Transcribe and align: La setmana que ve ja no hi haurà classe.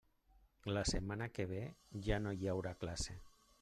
La 0.77 0.83
setmana 0.93 1.29
que 1.37 1.47
ve 1.53 1.61
ja 2.09 2.21
no 2.25 2.35
hi 2.39 2.53
haurà 2.55 2.77
classe. 2.85 3.23